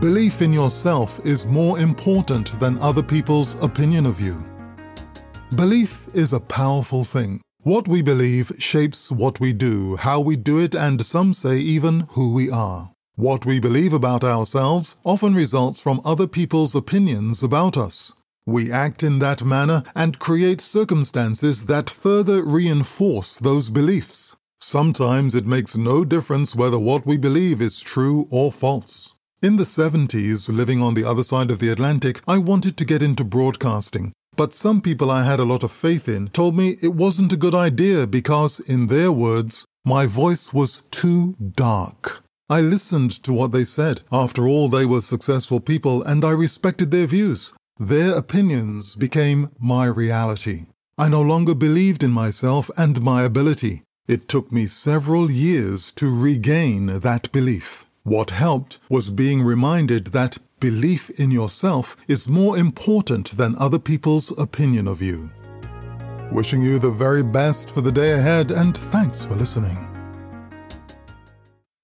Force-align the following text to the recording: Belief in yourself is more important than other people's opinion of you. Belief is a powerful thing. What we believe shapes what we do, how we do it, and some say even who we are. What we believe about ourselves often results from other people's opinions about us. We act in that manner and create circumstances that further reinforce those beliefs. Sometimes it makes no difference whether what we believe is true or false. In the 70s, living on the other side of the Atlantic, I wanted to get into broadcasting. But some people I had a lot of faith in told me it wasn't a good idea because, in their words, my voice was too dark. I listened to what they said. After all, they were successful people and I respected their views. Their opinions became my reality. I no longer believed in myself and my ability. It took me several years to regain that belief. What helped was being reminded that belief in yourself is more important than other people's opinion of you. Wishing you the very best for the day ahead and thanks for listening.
Belief 0.00 0.42
in 0.42 0.52
yourself 0.52 1.18
is 1.26 1.44
more 1.44 1.80
important 1.80 2.56
than 2.60 2.78
other 2.78 3.02
people's 3.02 3.60
opinion 3.60 4.06
of 4.06 4.20
you. 4.20 4.46
Belief 5.56 6.06
is 6.14 6.32
a 6.32 6.38
powerful 6.38 7.02
thing. 7.02 7.40
What 7.62 7.88
we 7.88 8.00
believe 8.00 8.52
shapes 8.60 9.10
what 9.10 9.40
we 9.40 9.52
do, 9.52 9.96
how 9.96 10.20
we 10.20 10.36
do 10.36 10.60
it, 10.60 10.72
and 10.72 11.04
some 11.04 11.34
say 11.34 11.58
even 11.58 12.06
who 12.10 12.32
we 12.32 12.48
are. 12.48 12.92
What 13.16 13.44
we 13.44 13.58
believe 13.58 13.92
about 13.92 14.22
ourselves 14.22 14.94
often 15.04 15.34
results 15.34 15.80
from 15.80 16.00
other 16.04 16.28
people's 16.28 16.76
opinions 16.76 17.42
about 17.42 17.76
us. 17.76 18.12
We 18.46 18.70
act 18.70 19.02
in 19.02 19.18
that 19.18 19.42
manner 19.42 19.82
and 19.96 20.20
create 20.20 20.60
circumstances 20.60 21.66
that 21.66 21.90
further 21.90 22.44
reinforce 22.44 23.36
those 23.36 23.68
beliefs. 23.68 24.36
Sometimes 24.60 25.34
it 25.34 25.44
makes 25.44 25.76
no 25.76 26.04
difference 26.04 26.54
whether 26.54 26.78
what 26.78 27.04
we 27.04 27.16
believe 27.16 27.60
is 27.60 27.80
true 27.80 28.28
or 28.30 28.52
false. 28.52 29.16
In 29.40 29.54
the 29.54 29.62
70s, 29.62 30.52
living 30.52 30.82
on 30.82 30.94
the 30.94 31.04
other 31.04 31.22
side 31.22 31.52
of 31.52 31.60
the 31.60 31.68
Atlantic, 31.68 32.20
I 32.26 32.38
wanted 32.38 32.76
to 32.76 32.84
get 32.84 33.02
into 33.02 33.22
broadcasting. 33.22 34.12
But 34.34 34.52
some 34.52 34.80
people 34.80 35.12
I 35.12 35.22
had 35.22 35.38
a 35.38 35.44
lot 35.44 35.62
of 35.62 35.70
faith 35.70 36.08
in 36.08 36.26
told 36.30 36.56
me 36.56 36.74
it 36.82 36.92
wasn't 36.92 37.32
a 37.32 37.36
good 37.36 37.54
idea 37.54 38.08
because, 38.08 38.58
in 38.58 38.88
their 38.88 39.12
words, 39.12 39.64
my 39.84 40.06
voice 40.06 40.52
was 40.52 40.82
too 40.90 41.36
dark. 41.52 42.24
I 42.50 42.60
listened 42.60 43.12
to 43.22 43.32
what 43.32 43.52
they 43.52 43.62
said. 43.62 44.00
After 44.10 44.48
all, 44.48 44.68
they 44.68 44.84
were 44.84 45.00
successful 45.00 45.60
people 45.60 46.02
and 46.02 46.24
I 46.24 46.30
respected 46.32 46.90
their 46.90 47.06
views. 47.06 47.52
Their 47.78 48.16
opinions 48.16 48.96
became 48.96 49.52
my 49.60 49.86
reality. 49.86 50.66
I 50.98 51.08
no 51.08 51.22
longer 51.22 51.54
believed 51.54 52.02
in 52.02 52.10
myself 52.10 52.70
and 52.76 53.00
my 53.02 53.22
ability. 53.22 53.84
It 54.08 54.26
took 54.26 54.50
me 54.50 54.66
several 54.66 55.30
years 55.30 55.92
to 55.92 56.12
regain 56.12 56.86
that 56.86 57.30
belief. 57.30 57.84
What 58.08 58.30
helped 58.30 58.78
was 58.88 59.10
being 59.10 59.42
reminded 59.42 60.06
that 60.06 60.38
belief 60.60 61.10
in 61.20 61.30
yourself 61.30 61.94
is 62.08 62.26
more 62.26 62.56
important 62.56 63.36
than 63.36 63.54
other 63.58 63.78
people's 63.78 64.30
opinion 64.38 64.88
of 64.88 65.02
you. 65.02 65.30
Wishing 66.32 66.62
you 66.62 66.78
the 66.78 66.90
very 66.90 67.22
best 67.22 67.70
for 67.70 67.82
the 67.82 67.92
day 67.92 68.12
ahead 68.12 68.50
and 68.50 68.74
thanks 68.74 69.26
for 69.26 69.34
listening. 69.34 69.97